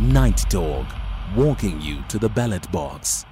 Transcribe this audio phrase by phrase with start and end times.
[0.00, 0.86] Night Talk,
[1.36, 3.24] walking you to the ballot box.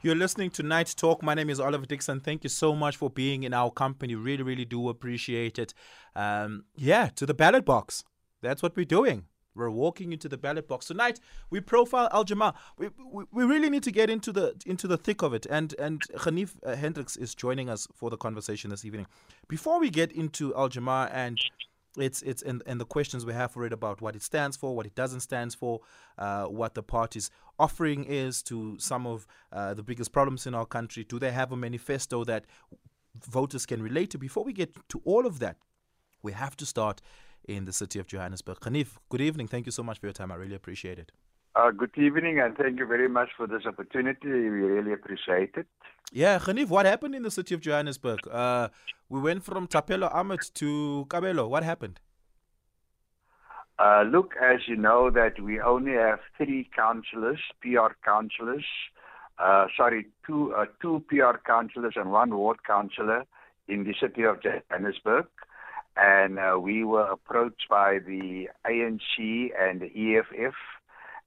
[0.00, 1.24] You're listening to Night Talk.
[1.24, 2.20] My name is Oliver Dixon.
[2.20, 4.14] Thank you so much for being in our company.
[4.14, 5.74] Really, really do appreciate it.
[6.14, 8.04] Um, yeah, to the ballot box.
[8.42, 9.24] That's what we're doing.
[9.56, 11.18] We're walking into the ballot box tonight.
[11.50, 12.56] We profile Al Jama-ah.
[12.78, 15.46] We, we, we really need to get into the into the thick of it.
[15.50, 19.08] And and Hanif uh, Hendricks is joining us for the conversation this evening.
[19.48, 21.40] Before we get into Al Jama-ah and
[21.98, 24.74] it's it's and, and the questions we have for it about what it stands for,
[24.74, 25.80] what it doesn't stand for,
[26.18, 30.66] uh, what the party's offering is to some of uh, the biggest problems in our
[30.66, 31.04] country.
[31.04, 32.46] Do they have a manifesto that
[33.20, 34.18] voters can relate to?
[34.18, 35.56] Before we get to all of that,
[36.22, 37.00] we have to start
[37.46, 38.60] in the city of Johannesburg.
[38.60, 39.48] Hanif, good evening.
[39.48, 40.32] Thank you so much for your time.
[40.32, 41.12] I really appreciate it.
[41.54, 44.28] Uh, good evening, and thank you very much for this opportunity.
[44.28, 45.66] We really appreciate it.
[46.10, 48.20] Yeah, Hanif, what happened in the city of Johannesburg?
[48.26, 48.68] Uh,
[49.12, 51.48] we went from Thapelo Amad to Kabelo.
[51.48, 52.00] What happened?
[53.78, 58.64] Uh, look, as you know, that we only have three councillors, PR councillors.
[59.38, 63.24] Uh, sorry, two uh, two PR councillors and one ward councillor
[63.68, 65.26] in the city of Johannesburg
[65.96, 70.54] and uh, we were approached by the ANC and the EFF,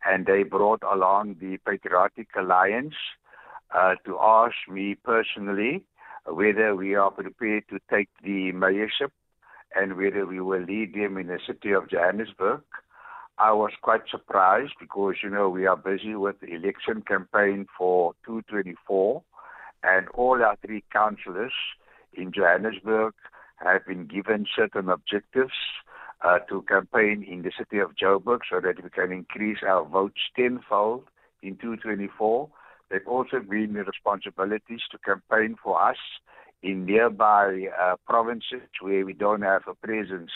[0.05, 2.95] and they brought along the Patriotic Alliance
[3.73, 5.83] uh, to ask me personally
[6.25, 9.11] whether we are prepared to take the mayorship
[9.75, 12.61] and whether we will lead them in the city of Johannesburg.
[13.37, 18.13] I was quite surprised because, you know, we are busy with the election campaign for
[18.25, 19.21] 224
[19.83, 21.53] and all our three councillors
[22.13, 23.13] in Johannesburg
[23.57, 25.53] have been given certain objectives
[26.23, 30.21] uh, to campaign in the city of Joburg so that we can increase our votes
[30.35, 31.03] tenfold
[31.41, 32.49] in 2024.
[32.89, 35.97] They've also been the responsibilities to campaign for us
[36.61, 40.31] in nearby uh, provinces where we don't have a presence.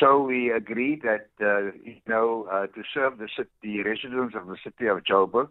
[0.00, 4.56] So we agreed that, uh, you know, uh, to serve the city, residents of the
[4.64, 5.48] city of Joburg,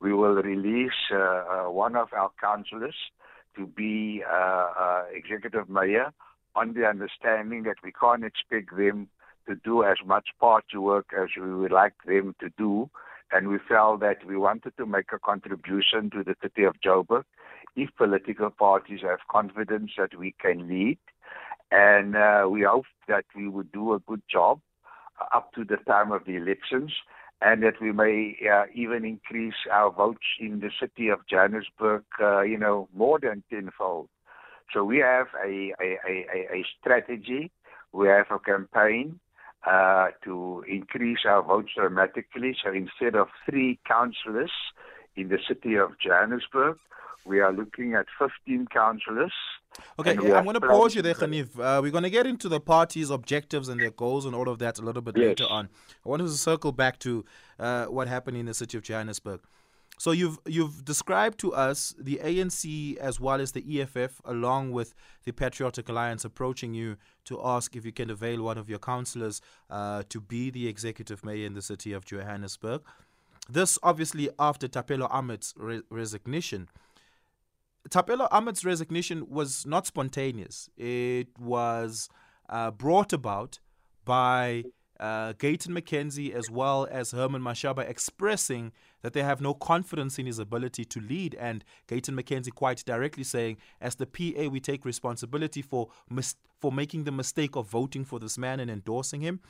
[0.00, 2.94] we will release uh, uh, one of our councillors
[3.56, 6.12] to be uh, executive mayor
[6.54, 9.08] on the understanding that we can't expect them
[9.48, 12.88] to do as much party work as we would like them to do.
[13.32, 17.24] And we felt that we wanted to make a contribution to the city of Joburg
[17.76, 20.98] if political parties have confidence that we can lead.
[21.70, 24.60] And uh, we hope that we would do a good job
[25.34, 26.92] up to the time of the elections
[27.42, 32.42] and that we may uh, even increase our votes in the city of Johannesburg, uh,
[32.42, 34.08] you know, more than tenfold.
[34.72, 37.50] So we have a, a, a, a strategy,
[37.92, 39.18] we have a campaign
[39.66, 42.56] uh, to increase our votes dramatically.
[42.62, 44.52] So instead of three councillors
[45.16, 46.78] in the city of Johannesburg,
[47.24, 49.32] we are looking at 15 councillors.
[49.98, 51.58] Okay, yeah, I'm going to pause you there, Hanif.
[51.58, 54.58] Uh, we're going to get into the party's objectives and their goals and all of
[54.58, 55.28] that a little bit yes.
[55.28, 55.68] later on.
[56.04, 57.24] I want to circle back to
[57.58, 59.40] uh, what happened in the city of Johannesburg.
[60.00, 64.94] So you've you've described to us the ANC as well as the EFF, along with
[65.24, 66.96] the Patriotic Alliance, approaching you
[67.26, 71.22] to ask if you can avail one of your councillors uh, to be the executive
[71.22, 72.80] mayor in the city of Johannesburg.
[73.46, 76.70] This obviously after Thapelo Amad's re- resignation.
[77.90, 80.70] Thapelo Amad's resignation was not spontaneous.
[80.78, 82.08] It was
[82.48, 83.58] uh, brought about
[84.06, 84.64] by
[85.00, 88.70] uh, Gayton McKenzie as well as Herman Mashaba expressing
[89.02, 91.34] that they have no confidence in his ability to lead.
[91.40, 96.70] And Gayton McKenzie quite directly saying, as the PA, we take responsibility for, mis- for
[96.70, 99.40] making the mistake of voting for this man and endorsing him.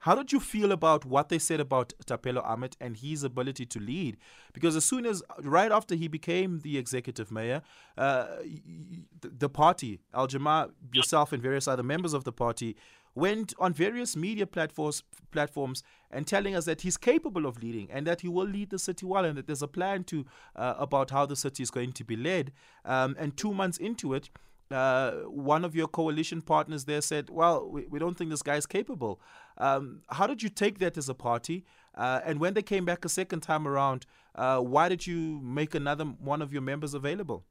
[0.00, 3.80] How did you feel about what they said about Thapelo Amad and his ability to
[3.80, 4.16] lead?
[4.52, 7.62] Because as soon as, right after he became the executive mayor,
[7.96, 8.26] uh,
[9.22, 12.76] the party, Al Jama-ah, yourself, and various other members of the party
[13.14, 18.06] went on various media platforms platforms and telling us that he's capable of leading and
[18.06, 20.24] that he will lead the city well and that there's a plan to
[20.56, 22.52] uh, about how the city is going to be led.
[22.84, 24.30] Um, and two months into it,
[24.70, 28.56] uh, one of your coalition partners there said, "Well, we, we don't think this guy
[28.56, 29.20] is capable."
[29.58, 31.64] Um, how did you take that as a party?
[31.94, 35.74] Uh, and when they came back a second time around, uh, why did you make
[35.74, 37.44] another one of your members available?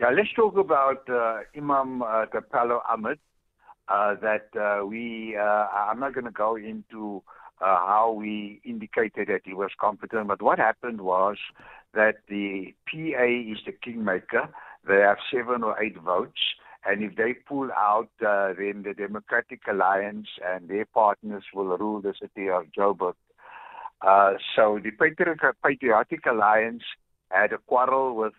[0.00, 3.18] Yeah, let's talk about uh, Imam uh, Thapelo Amad
[3.88, 7.22] uh, that uh, we, uh, I'm not going to go into
[7.60, 11.36] uh, how we indicated that he was competent, but what happened was
[11.92, 14.48] that the PA is the kingmaker.
[14.86, 16.40] They have seven or eight votes.
[16.86, 22.02] And if they pull out, uh, then the Democratic Alliance and their partners will rule
[22.02, 23.14] the city of Joburg.
[24.54, 26.82] So the Patriotic Alliance
[27.30, 28.34] had a quarrel with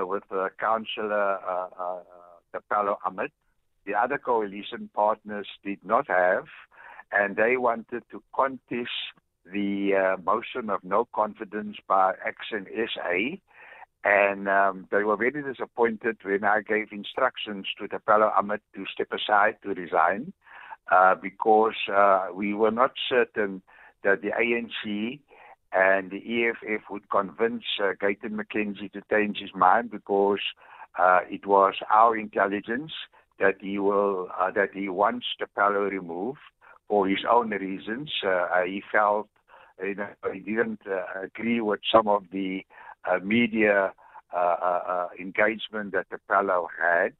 [0.00, 0.22] with
[0.58, 2.00] Councillor uh,
[3.06, 3.30] Amad,
[3.86, 6.46] the other coalition partners did not have,
[7.12, 8.90] and they wanted to contest
[9.52, 13.36] the uh, motion of no confidence by Action SA.
[14.06, 19.08] And um, they were very disappointed when I gave instructions to Thapelo Amad to step
[19.12, 20.32] aside, to resign,
[20.92, 23.62] uh, because uh, we were not certain
[24.02, 25.20] that the ANC
[25.72, 30.40] and the EFF would convince uh, Gayton McKenzie to change his mind because
[30.98, 32.92] uh, it was our intelligence
[33.38, 36.38] that he will uh, that he wants Thapelo removed
[36.88, 38.10] for his own reasons.
[38.26, 39.28] Uh, he felt
[39.82, 42.64] you know, he didn't uh, agree with some of the
[43.10, 43.92] uh, media
[45.20, 47.12] engagement that Thapelo had.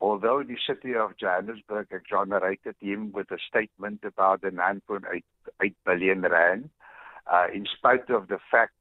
[0.00, 6.70] Although the city of Johannesburg exonerated him with a statement about the 9.8 billion rand,
[7.32, 8.74] uh, in spite of the fact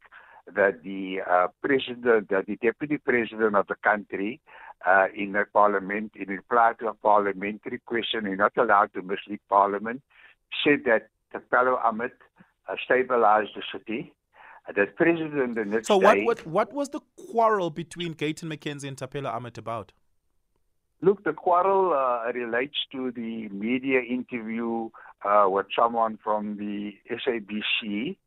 [0.48, 4.40] that the uh, president, that the deputy president of the country,
[4.86, 9.40] uh, in a parliament, in reply to a parliamentary question, he's not allowed to mislead
[9.50, 10.02] parliament,
[10.64, 12.12] said that Thapelo Amad
[12.68, 14.14] uh, stabilized the city.
[14.68, 17.02] Uh, the president the next So what, day, what what was the
[17.32, 19.92] quarrel between Gayton McKenzie and Thapelo Amad about?
[21.04, 24.90] Look, the quarrel uh, relates to the media interview
[25.26, 28.18] uh, with someone from the SABC,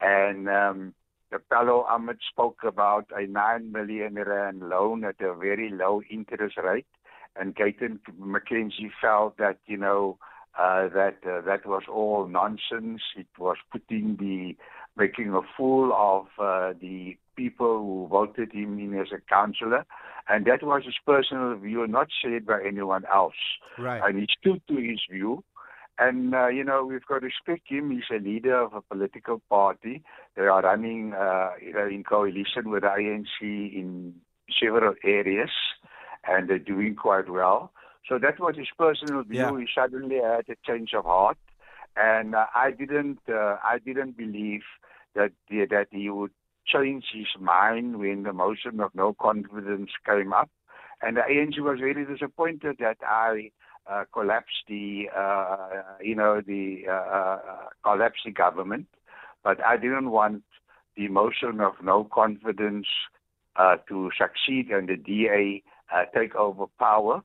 [0.00, 0.94] and um,
[1.32, 6.86] Thapelo Amad spoke about a 9 million rand loan at a very low interest rate,
[7.36, 10.18] and Gayton McKenzie felt that, you know,
[10.58, 13.02] uh, that uh, that was all nonsense.
[13.16, 14.56] It was putting the
[14.96, 19.86] making a fool of uh, the people who voted him in as a councillor,
[20.28, 23.36] and that was his personal view, not shared by anyone else.
[23.78, 24.02] Right.
[24.02, 25.44] And he stood to his view.
[25.98, 27.90] And, uh, you know, we've got to respect him.
[27.90, 30.02] He's a leader of a political party.
[30.36, 34.14] They are running uh, you know, in coalition with the ANC in
[34.62, 35.50] several areas,
[36.26, 37.72] and they're doing quite well.
[38.08, 39.40] So that was his personal view.
[39.40, 39.58] Yeah.
[39.58, 41.36] He suddenly had a change of heart,
[41.96, 44.62] and uh, I didn't, uh, I didn't believe
[45.14, 46.30] that that he would
[46.66, 50.50] change his mind when the motion of no confidence came up.
[51.00, 53.50] And the ANC was very disappointed that I
[53.90, 57.38] uh, collapsed the, uh, you know, the uh, uh,
[57.82, 58.86] collapsed the government.
[59.42, 60.42] But I didn't want
[60.96, 62.86] the motion of no confidence
[63.56, 65.62] uh, to succeed and the DA
[66.14, 67.22] take over power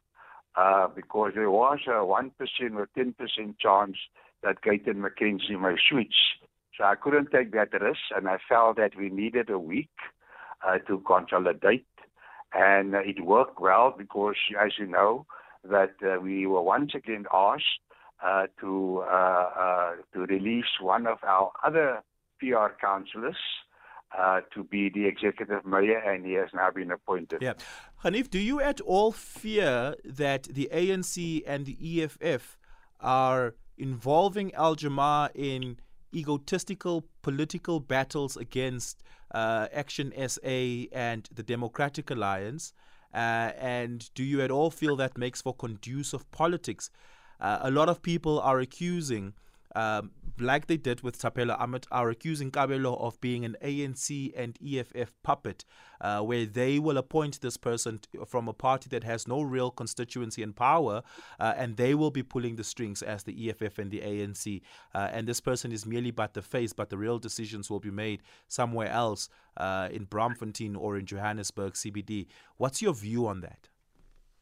[0.95, 3.97] because there was a one percent or ten percent chance
[4.41, 6.15] that Gayton McKenzie may switch.
[6.77, 9.89] So I couldn't take that risk, and I felt that we needed a week
[10.87, 11.85] to consolidate,
[12.53, 15.25] and it worked well because, as you know,
[15.63, 17.79] that uh, we were once again asked
[18.23, 22.01] uh, to uh, uh, to release one of our other
[22.39, 23.37] PR councillors.
[24.15, 27.41] Uh, to be the executive mayor, and he has now been appointed.
[27.41, 27.53] Yeah.
[28.03, 32.59] Hanif, do you at all fear that the ANC and the EFF
[32.99, 35.77] are involving Al Jama-ah in
[36.13, 39.01] egotistical political battles against
[39.33, 42.71] uh, Action SA and the Democratic Alliance?
[43.13, 46.89] Uh, and do you at all feel that makes for conducive politics?
[47.39, 49.33] Uh, a lot of people are accusing,
[49.75, 54.57] um, like they did with Thapelo Amad, are accusing Kabelo of being an ANC and
[54.65, 55.65] EFF puppet,
[55.99, 59.71] uh, where they will appoint this person t- from a party that has no real
[59.71, 61.03] constituency and power,
[61.39, 64.61] uh, and they will be pulling the strings as the EFF and the ANC.
[64.95, 67.91] Uh, and this person is merely but the face, but the real decisions will be
[67.91, 72.27] made somewhere else uh, in Braamfontein or in Johannesburg CBD.
[72.57, 73.69] What's your view on that?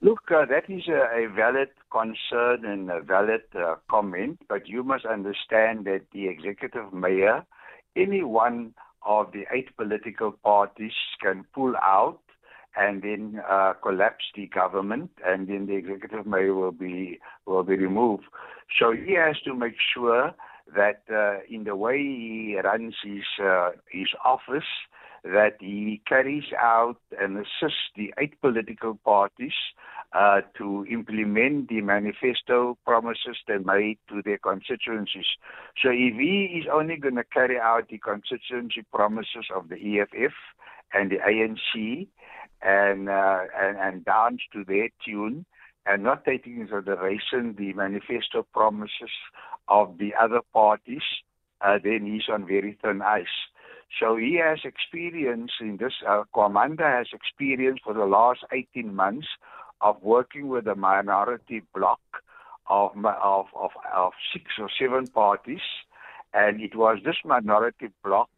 [0.03, 4.83] Look, uh, that is a, a, valid concern and a valid uh, comment, but you
[4.83, 7.45] must understand that the executive mayor,
[7.95, 8.73] any one
[9.05, 12.19] of the eight political parties can pull out
[12.75, 17.75] and then uh, collapse the government, and then the executive mayor will be will be
[17.75, 18.23] removed.
[18.79, 20.31] So he has to make sure
[20.75, 24.69] that uh, in the way he runs his uh, his office,
[25.23, 29.53] that he carries out and assists the eight political parties
[30.13, 35.25] uh, to implement the manifesto promises they made to their constituencies.
[35.81, 40.33] So if he is only going to carry out the constituency promises of the EFF
[40.93, 42.07] and the ANC
[42.61, 45.45] and, uh, and, and dance to their tune
[45.85, 49.11] and not taking into consideration the manifesto promises
[49.67, 51.01] of the other parties,
[51.61, 53.25] uh, then he's on very thin ice.
[53.99, 59.27] So he has experience in this, uh, Gwamanda has experience for the last 18 months
[59.81, 61.99] of working with a minority bloc
[62.69, 65.59] of, of, of, of six or seven parties.
[66.33, 68.29] And it was this minority bloc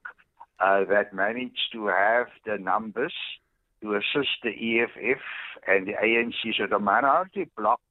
[0.60, 3.14] uh, that managed to have the numbers
[3.82, 5.22] to assist the EFF
[5.68, 6.58] and the ANC.
[6.58, 7.82] So the minority bloc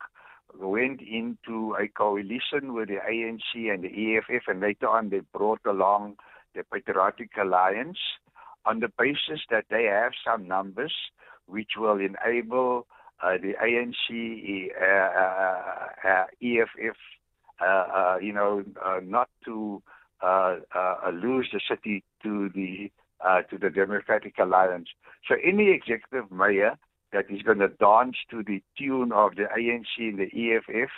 [0.59, 5.61] went into a coalition with the ANC and the EFF, and later on they brought
[5.67, 6.17] along
[6.55, 7.99] the Patriotic Alliance
[8.65, 10.95] on the basis that they have some numbers
[11.47, 12.87] which will enable
[13.23, 16.97] uh, the ANC, uh, uh, uh EFF,
[17.61, 18.65] uh, uh, you know,
[19.05, 19.83] not to
[21.13, 22.91] lose the city to the
[23.51, 24.89] to the Democratic Alliance.
[25.29, 26.77] So any executive mayor
[27.13, 30.91] that is going to dance to the tune of the ANC and the EFF,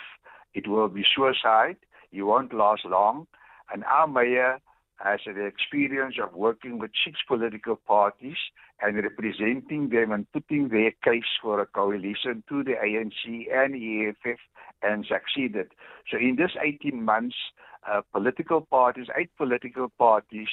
[0.53, 1.77] it will be suicide.
[2.09, 3.27] He won't last long.
[3.71, 4.59] And our mayor
[4.97, 8.37] has the experience of working with six political parties
[8.81, 14.39] and representing them and putting their case for a coalition to the ANC and EFF
[14.81, 15.67] and succeeded.
[16.11, 17.35] So in this 18 months,
[17.89, 20.47] uh, political parties, eight political parties,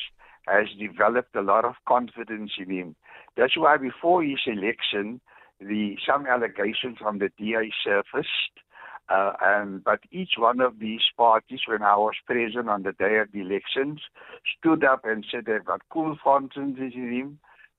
[0.46, 2.96] has developed a lot of confidence in him.
[3.36, 5.20] That's why before his election,
[5.60, 8.54] the some allegations from the DA surfaced.
[9.12, 13.18] Uh, and but each one of these parties, when I was present on the day
[13.18, 14.00] of the elections,
[14.58, 17.38] stood up and said they've got cool fountains in him.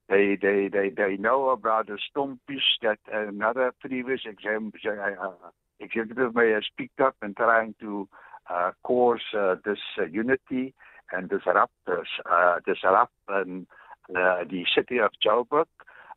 [0.09, 5.31] They they they they know about the stompies that another previous exam, uh,
[5.79, 8.07] executive mayor has picked up and trying to
[8.49, 10.75] uh, cause uh, this uh, unity
[11.11, 13.65] and disrupt uh, disrupt um,
[14.09, 15.65] uh, the city of Joburg.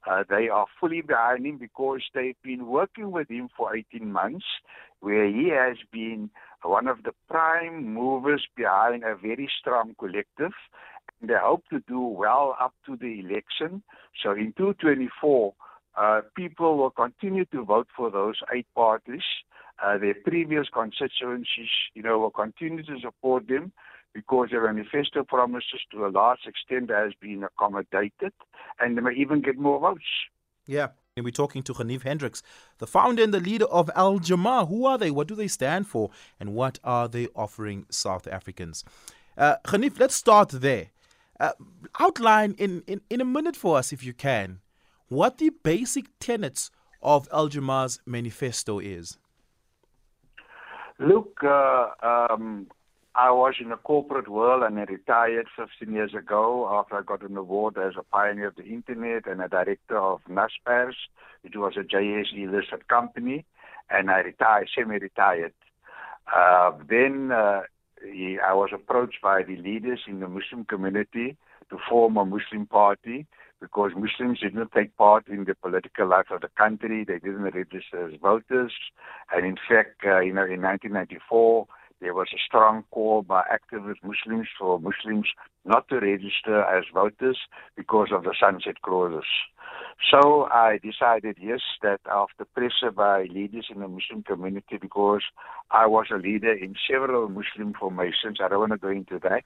[0.07, 4.45] Uh, they are fully behind him because they've been working with him for 18 months,
[5.01, 6.31] where he has been
[6.63, 10.53] one of the prime movers behind a very strong collective.
[11.21, 13.83] And they hope to do well up to the election.
[14.23, 15.55] So in 2024,
[15.97, 19.23] uh, people will continue to vote for those eight parties.
[19.83, 23.73] Uh, their previous constituencies, you know, will continue to support them
[24.17, 28.33] because their manifesto promises to a large extent has been accommodated
[28.81, 30.11] and they may even get more votes.
[30.67, 30.89] Yeah.
[31.17, 32.43] And we're talking to Ganief Hendricks,
[32.79, 34.65] the founder and the leader of Al Jama-ah.
[34.65, 35.11] Who are they?
[35.11, 36.11] What do they stand for?
[36.41, 38.85] And what are they offering South Africans?
[39.37, 39.57] Uh,
[39.99, 40.87] let's start there.
[41.39, 41.53] Uh,
[42.01, 44.61] outline in, in, in a minute for us, if you can,
[45.09, 46.71] what the basic tenets
[47.03, 49.19] of Al Jama-ah's manifesto is.
[50.99, 52.69] Look, uh, um,
[53.19, 57.23] I was in the corporate world and I retired 15 years ago after I got
[57.23, 60.95] an award as a pioneer of the internet and a director of Naspers.
[61.43, 63.47] which was a JSE listed company
[63.89, 65.55] and I retired, semi-retired.
[66.35, 67.63] Uh, then uh,
[68.05, 71.39] he, I was approached by the leaders in the Muslim community
[71.71, 73.27] to form a Muslim party
[73.61, 77.05] because Muslims did not take part in the political life of the country.
[77.05, 78.73] They didn't register as voters.
[79.33, 81.67] And in fact, uh, you know, in 1994,
[82.01, 85.29] there was a strong call by activist Muslims for Muslims
[85.65, 87.39] not to register as voters
[87.77, 89.25] because of the sunset clauses.
[90.11, 95.23] So I decided, yes, that after pressure by leaders in the Muslim community, because
[95.71, 99.43] I was a leader in several Muslim formations, I don't want to go into that,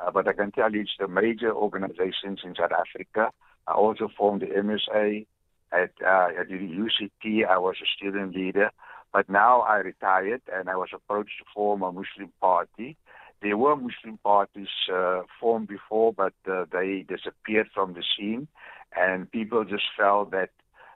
[0.00, 3.30] uh, but I can tell you it's the major organizations in South Africa.
[3.66, 5.26] I also formed the MSA
[5.72, 7.46] at, uh, at the UCT.
[7.46, 8.70] I was a student leader.
[9.16, 12.98] But now I retired and I was approached to form a Muslim party.
[13.40, 18.46] There were Muslim parties uh, formed before, but uh, they disappeared from the scene,
[18.94, 20.50] and people just felt that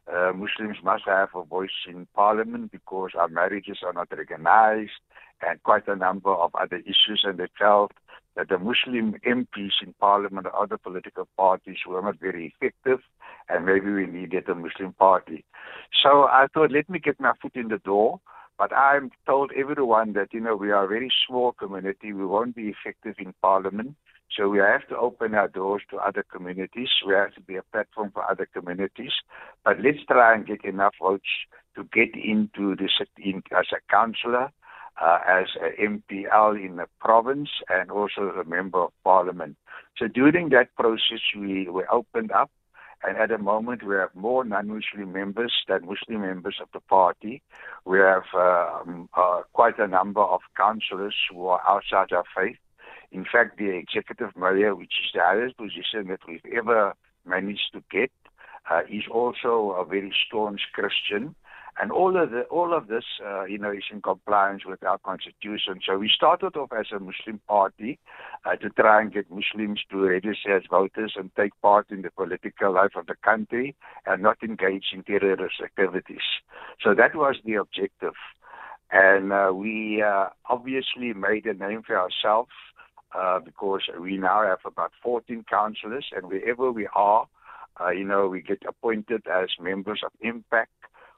[0.06, 5.00] uh, Muslims must have a voice in parliament because our marriages are not recognized,
[5.40, 7.92] and quite a number of other issues, and they felt
[8.36, 13.00] that the Muslim MPs in parliament or other political parties were not very effective,
[13.48, 15.44] and maybe we needed a Muslim party.
[16.02, 18.20] So I thought, let me get my foot in the door.
[18.58, 22.12] But I'm told everyone that, you know, we are a very small community.
[22.12, 23.96] We won't be effective in parliament.
[24.36, 26.90] So we have to open our doors to other communities.
[27.06, 29.12] We have to be a platform for other communities.
[29.64, 31.24] But let's try and get enough votes
[31.74, 34.50] to get into this in, as a councillor,
[35.00, 39.56] uh, as an MPL in the province, and also as a member of parliament.
[39.96, 42.50] So during that process, we, we opened up
[43.02, 47.42] and at the moment, we have more non-Muslim members than Muslim members of the party.
[47.86, 52.56] We have um, uh, quite a number of councillors who are outside our faith.
[53.10, 57.82] In fact, the executive mayor, which is the highest position that we've ever managed to
[57.90, 58.10] get,
[58.70, 61.34] uh, is also a very staunch Christian.
[61.80, 64.98] And all of the, all of this, uh, you know, is in compliance with our
[64.98, 65.80] constitution.
[65.86, 67.98] So we started off as a Muslim party
[68.44, 72.10] uh, to try and get Muslims to register as voters and take part in the
[72.10, 76.26] political life of the country and not engage in terrorist activities.
[76.82, 78.14] So that was the objective.
[78.92, 82.50] And uh, we uh, obviously made a name for ourselves
[83.16, 87.26] uh, because we now have about 14 councillors, and wherever we are,
[87.80, 90.70] uh, you know, we get appointed as members of Impact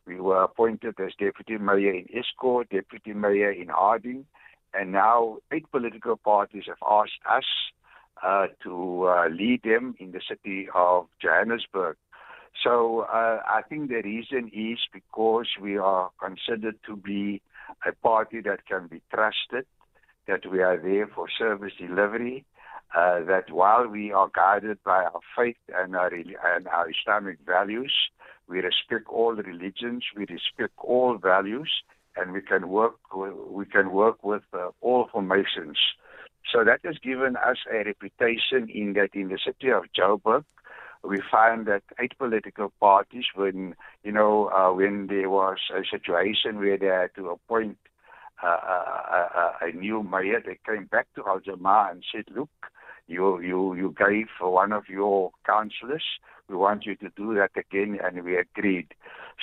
[0.06, 4.26] We were appointed as deputy mayor in Estcourt, deputy mayor in Harding,
[4.75, 7.44] and now eight political parties have asked us
[8.23, 11.97] uh, to uh, lead them in the city of Johannesburg.
[12.62, 17.40] So uh, I think the reason is because we are considered to be
[17.87, 19.66] a party that can be trusted,
[20.26, 22.44] that we are there for service delivery,
[22.94, 27.92] uh, that while we are guided by our faith and our, and our Islamic values,
[28.52, 31.71] we respect all religions, we respect all values,
[32.16, 32.97] and we can work
[33.59, 35.78] we can work with uh, all formations.
[36.52, 40.44] So that has given us a reputation in that in the city of Joburg,
[41.02, 46.59] we find that eight political parties, when you know, uh, when there was a situation
[46.59, 47.78] where they had to appoint
[48.42, 49.21] uh, a,
[49.62, 52.50] a, a, new mayor, they came back to Al Jama-ah and said, "Look,
[53.06, 56.04] you you you gave one of your councillors.
[56.52, 58.88] We want you to do that again," and we agreed.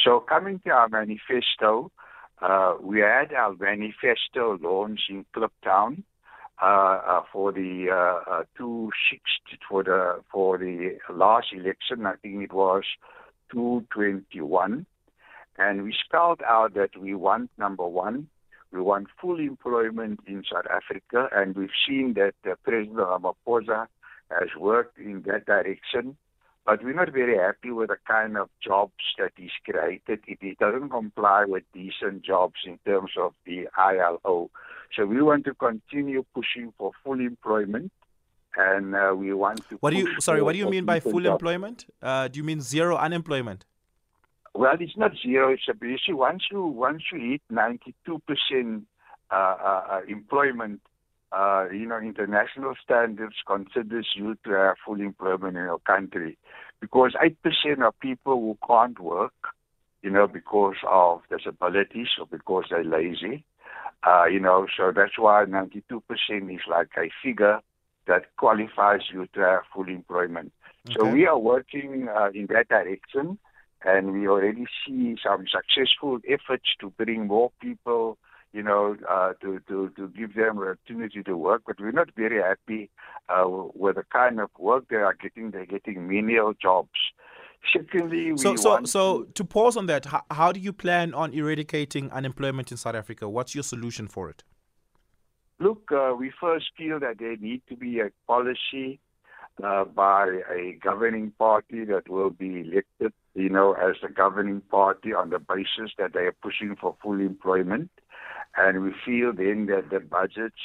[0.04, 1.92] So, coming to our manifesto,
[2.39, 6.04] uh, we had our manifesto launch in Kliptown
[6.62, 9.24] uh, uh, for the uh, uh, two six
[9.68, 12.06] for the for the last election.
[12.06, 12.84] I think it was
[13.51, 14.86] 221,
[15.58, 18.28] and we spelled out that we want number one,
[18.72, 23.88] we want full employment in South Africa, and we've seen that uh, President Ramaphosa
[24.30, 26.16] has worked in that direction.
[26.70, 30.20] But we're not very happy with the kind of jobs that he's created.
[30.28, 34.52] It, it doesn't comply with decent jobs in terms of the ILO.
[34.96, 37.92] So we want to continue pushing for full employment,
[38.56, 39.78] and uh, we want to.
[39.78, 40.22] What do you?
[40.22, 41.88] Sorry, what do you mean by full employment?
[42.04, 43.66] Uh, do you mean zero unemployment?
[44.54, 45.52] Well, it's not zero.
[45.52, 45.74] It's a
[46.08, 48.84] you once you once you hit ninety two percent
[49.32, 50.82] uh, uh, uh, employment,
[51.31, 56.38] uh, you know, international standards considers you to have full employment in your country,
[56.79, 59.33] because eight percent of people who can't work,
[60.01, 63.43] you know, because of disabilities or because they're lazy,
[64.07, 65.81] uh, you know, so that's why 92%
[66.55, 67.59] is like a figure
[68.07, 70.51] that qualifies you to have full employment.
[70.88, 70.95] Okay.
[70.98, 73.37] So we are working uh, in that direction,
[73.83, 78.18] and we already see some successful efforts to bring more people,
[78.53, 81.64] you know, uh, to, to, to give them an opportunity to work.
[81.68, 82.90] But we're not very happy
[83.29, 85.51] uh, with the kind of work they are getting.
[85.51, 86.90] They're getting menial jobs.
[87.74, 92.09] Secondly, so so so to pause on that, how, how do you plan on eradicating
[92.12, 93.27] unemployment in South Africa?
[93.27, 94.44] What's your solution for it?
[95.59, 99.01] Look, uh, we first feel that there need to be a policy
[99.62, 105.14] uh, by a governing party that will be elected, you know, as the governing party
[105.14, 107.90] on the basis that they are pushing for full employment.
[108.57, 110.62] And we feel then that the budgets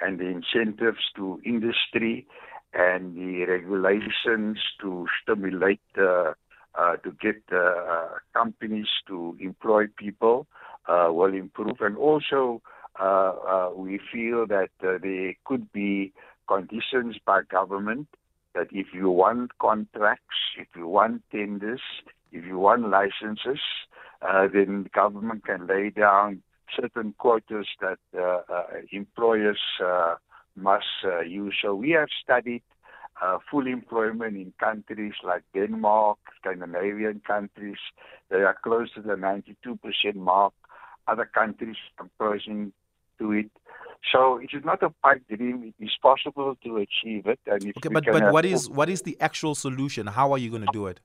[0.00, 2.26] and the incentives to industry
[2.72, 6.32] and the regulations to stimulate uh,
[6.78, 10.46] uh, to get uh, companies to employ people
[10.88, 11.76] uh, will improve.
[11.80, 12.62] And also,
[13.00, 16.12] uh, uh, we feel that there could be
[16.48, 18.08] conditions by government
[18.54, 21.80] that if you want contracts, if you want tenders,
[22.32, 23.60] if you want licenses,
[24.52, 26.42] then government can lay down
[26.76, 27.98] certain quotas that
[28.92, 29.60] employers
[30.56, 31.56] must uh, use.
[31.62, 32.62] So we have studied
[33.22, 37.78] uh, full employment in countries like Denmark, Scandinavian countries.
[38.30, 40.54] They are close to the 92% mark.
[41.06, 42.72] Other countries are approaching
[43.18, 43.50] to it.
[44.12, 45.74] So it is not a pipe dream.
[45.78, 47.38] It is possible to achieve it.
[47.46, 50.06] And okay, but, but what is what is the actual solution?
[50.06, 51.00] How are you going to do it?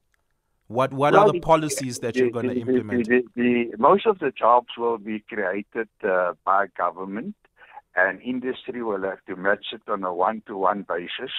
[0.67, 3.07] What what well, are the policies that you're going to implement?
[3.07, 7.35] The, the, most of the jobs will be created uh, by government
[7.95, 11.31] and industry will have to match it on a one-to-one basis.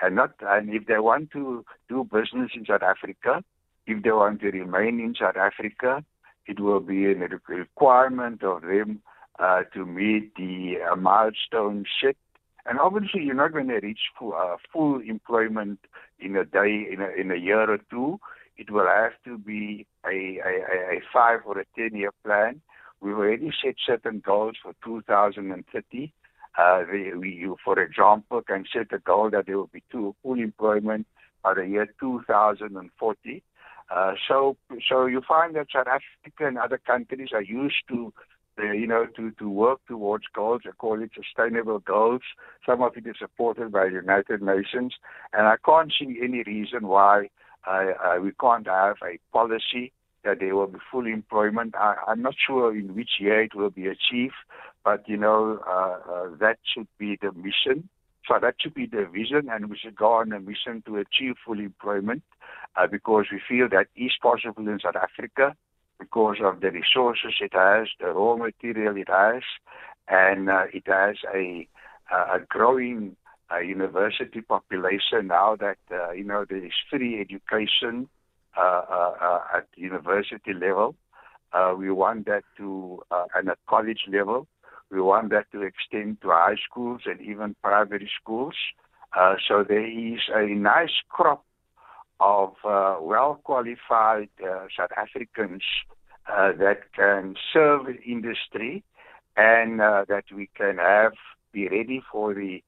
[0.00, 3.42] And not, and if they want to do business in South Africa,
[3.86, 6.04] if they want to remain in South Africa,
[6.46, 7.14] it will be a
[7.48, 9.02] requirement of them
[9.38, 12.16] uh, to meet the uh, milestone set.
[12.64, 15.80] And obviously, you're not going to reach full, uh, full employment
[16.20, 18.20] in a day, in a, in a year or two.
[18.58, 22.60] It will have to be a, a, a five or a ten year plan
[23.00, 26.12] We've already set certain goals for 2030.
[26.58, 30.38] Uh, we, you, for example, can set a goal that there will be two full
[30.40, 31.06] employment
[31.44, 33.42] by the year 2040.
[33.90, 34.56] Uh, so,
[34.88, 38.12] so you find that South Africa and other countries are used to,
[38.58, 40.62] uh, you know, to, to work towards goals.
[40.64, 42.22] They call it sustainable goals.
[42.66, 44.94] Some of it is supported by the United Nations,
[45.32, 47.28] and I can't see any reason why
[47.68, 49.92] uh, we can't have a policy
[50.24, 51.74] that there will be full employment.
[51.76, 54.34] I, am not sure in which year it will be achieved,
[54.84, 57.88] but you know uh, uh, that should be the mission.
[58.26, 61.36] So that should be the vision, and we should go on a mission to achieve
[61.46, 62.22] full employment
[62.76, 65.56] uh, because we feel that is possible in South Africa.
[65.98, 69.42] because of the resources it has, the raw material it has,
[70.06, 71.66] and uh, it has a,
[72.12, 73.16] a growing
[73.52, 78.08] uh, university population now that, uh, you know, there is free education
[78.56, 80.94] uh, uh, uh, at university level.
[81.78, 83.02] we want that to,
[83.34, 84.46] and at college level,
[84.90, 88.54] we want that to extend to high schools and even primary schools.
[89.46, 91.44] so there is a nice crop
[92.20, 95.62] of uh, well qualified uh, South Africans
[96.28, 98.82] uh, that can serve industry
[99.36, 101.12] and that we can have
[101.52, 102.62] be ready for the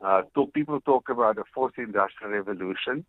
[0.00, 0.22] uh,
[0.54, 3.04] people talk about the fourth industrial revolution.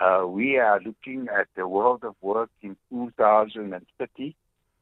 [0.00, 4.34] Uh, we are looking at the world of work in 2030.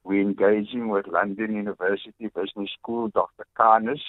[0.05, 3.47] We're engaging with London University Business School, Dr.
[3.59, 4.01] Khanis,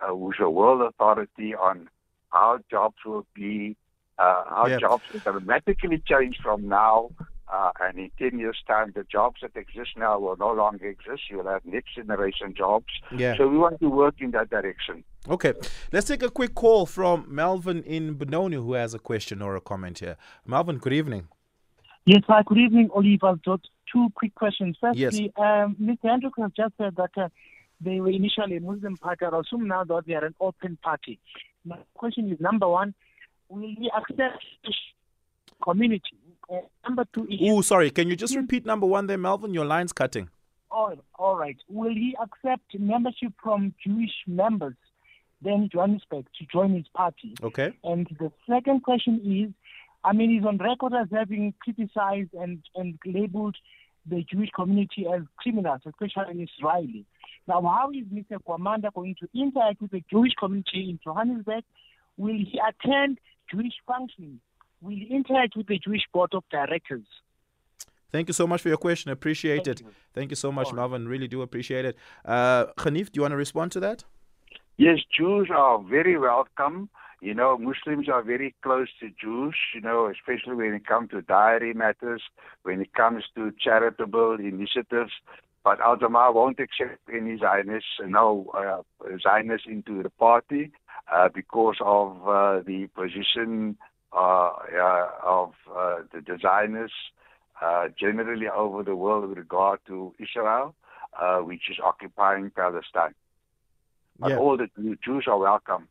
[0.00, 1.88] uh, who's a world authority on
[2.30, 3.76] how jobs will be,
[4.18, 4.80] uh, how yep.
[4.80, 7.10] jobs will dramatically change from now
[7.52, 11.22] uh, and in 10 years' time, the jobs that exist now will no longer exist.
[11.28, 12.86] You'll have next generation jobs.
[13.16, 13.36] Yeah.
[13.36, 15.02] So we want to work in that direction.
[15.28, 15.52] Okay.
[15.92, 19.60] Let's take a quick call from Melvin in Benoni who has a question or a
[19.60, 20.16] comment here.
[20.46, 21.28] Melvin, good evening.
[22.06, 23.22] Yes, hi, good evening, Olive.
[23.22, 23.60] I've got
[23.92, 24.76] two quick questions.
[24.80, 25.30] Firstly, yes.
[25.36, 26.10] um, Mr.
[26.10, 27.28] Andrew has just said that uh,
[27.80, 29.26] they were initially a Muslim party.
[29.26, 31.20] I assume now that they are an open party.
[31.64, 32.94] My question is number one,
[33.50, 34.42] will we accept
[35.62, 36.16] community
[36.50, 37.38] uh, number two is.
[37.42, 37.90] Oh, sorry.
[37.90, 39.54] Can you just repeat number one there, Melvin?
[39.54, 40.30] Your line's cutting.
[40.72, 41.56] Oh, all right.
[41.68, 44.74] Will he accept membership from Jewish members
[45.42, 47.34] then Johannesburg to join his party?
[47.42, 47.72] Okay.
[47.84, 49.54] And the second question is,
[50.04, 53.56] I mean, he's on record as having criticized and, and labeled
[54.06, 57.04] the Jewish community as criminals, especially in Israeli.
[57.46, 58.38] Now, how is Mr.
[58.46, 61.64] Gwamanda going to interact with the Jewish community in Johannesburg?
[62.16, 63.18] Will he attend
[63.50, 64.40] Jewish functions?
[64.80, 67.06] will he interact with the Jewish Board of Directors.
[68.10, 69.12] Thank you so much for your question.
[69.12, 69.80] Appreciate Thank it.
[69.82, 69.92] You.
[70.14, 71.06] Thank you so much, Marvin.
[71.06, 71.96] Really do appreciate it.
[72.24, 74.04] Uh, Hanif, do you want to respond to that?
[74.80, 76.88] Yes, Jews are very welcome.
[77.20, 81.20] You know, Muslims are very close to Jews, you know, especially when it comes to
[81.20, 82.22] diary matters,
[82.62, 85.12] when it comes to charitable initiatives.
[85.62, 88.80] But Al Jama-ah won't accept any Zionists, no uh,
[89.22, 90.72] Zionists into the party
[91.12, 93.76] uh, because of uh, the position
[94.14, 94.48] uh,
[95.22, 96.92] of uh, the designers
[97.60, 100.74] uh, generally over the world with regard to Israel,
[101.42, 103.12] which is occupying Palestine.
[104.20, 104.36] But yeah.
[104.38, 104.68] all the
[105.04, 105.88] Jews are welcome.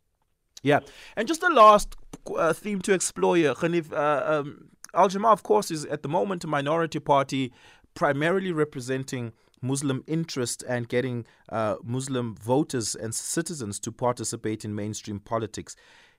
[0.62, 0.80] Yeah,
[1.16, 1.96] and just the last
[2.36, 6.08] uh, theme to explore here, Khanif, uh, um, Al Jama-ah, of course, is at the
[6.08, 7.52] moment a minority party,
[7.94, 15.18] primarily representing Muslim interest and getting uh, Muslim voters and citizens to participate in mainstream
[15.18, 15.76] politics.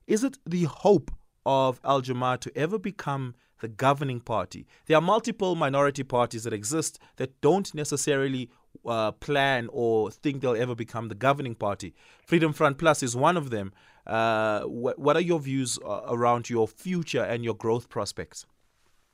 [0.07, 1.11] Is it the hope
[1.45, 4.65] of Al Jama-ah to ever become the governing party.
[4.87, 8.49] There are multiple minority parties that exist that don't necessarily
[8.85, 11.93] uh, plan or think they'll ever become the governing party.
[12.25, 13.73] Freedom Front Plus is one of them.
[14.07, 18.45] Uh, wh- what are your views uh, around your future and your growth prospects?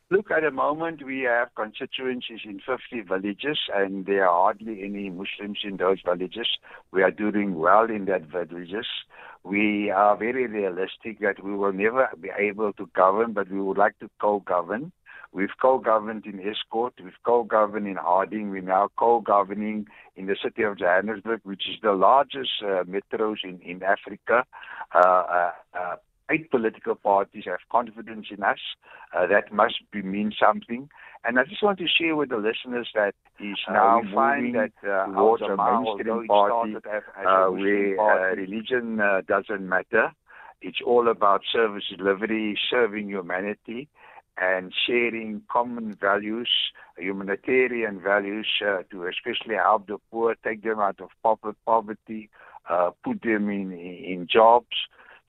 [0.10, 5.10] Look, at the moment we have constituencies in 50 villages, and there are hardly any
[5.10, 6.48] Muslims in those villages.
[6.94, 8.86] We are doing well in that villages.
[9.44, 13.78] We are very realistic that we will never be able to govern, but we would
[13.78, 14.94] like to co-govern.
[15.32, 20.78] We've co-governed in Estcourt, we've co-governed in Harding, we're now co-governing in the city of
[20.80, 24.46] Johannesburg, which is the largest uh, metros in, in Africa.
[24.94, 25.96] Uh, uh, uh
[26.32, 28.60] eight political parties have confidence in us.
[29.16, 30.90] Uh, that must be, mean something.
[31.24, 34.54] And I just want to share with the listeners that is uh, now uh, moving
[34.54, 40.12] that, uh, towards a mainstream party uh, where uh, religion uh, doesn't matter.
[40.62, 43.88] It's all about service delivery, serving humanity,
[44.40, 46.50] and sharing common values,
[46.98, 51.10] humanitarian values, to especially help the poor, take them out of
[51.66, 52.30] poverty,
[53.04, 54.76] put them in in jobs.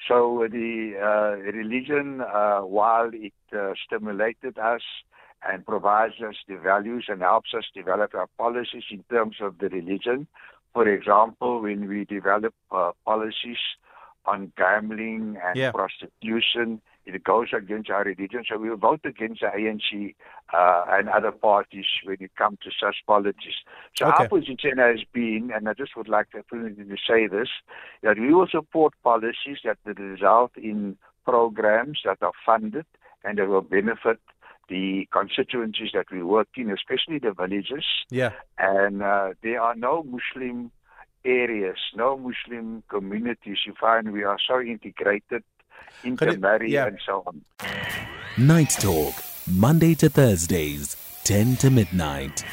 [0.06, 4.82] So the uh, religion, uh, while it uh, stimulated us
[5.46, 9.68] and provides us the values and helps us develop our policies in terms of the
[9.68, 10.26] religion,
[10.72, 13.58] for example, when we develop uh, policies
[14.26, 15.72] on gambling and yeah.
[15.72, 18.44] prostitution, it goes against our religion.
[18.48, 20.14] So we will vote against the ANC
[20.52, 23.54] uh, and other parties when it comes to such policies.
[23.96, 24.24] So okay.
[24.24, 27.48] our position has been, and I just would like to, to say this,
[28.02, 32.86] that we will support policies that will result in programs that are funded
[33.24, 34.20] and that will benefit
[34.68, 37.84] the constituencies that we work in, especially the villages.
[38.10, 38.32] Yeah.
[38.58, 40.70] And uh, there are no Muslim
[41.24, 43.58] areas, no Muslim communities.
[43.66, 45.42] You find we are so integrated
[46.04, 46.86] intermarry yeah.
[46.86, 47.44] and so on.
[48.36, 49.14] Night Talk,
[49.50, 52.44] Monday to Thursdays, 10 to midnight.